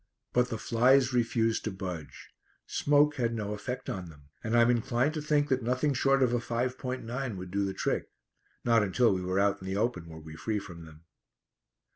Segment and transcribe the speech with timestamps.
[0.33, 2.31] But the flies refused to budge.
[2.65, 6.33] Smoke had no effect on them, and I'm inclined to think that nothing short of
[6.33, 8.09] a 5.9 would do the trick.
[8.65, 11.03] Not until we were out in the open were we free from them.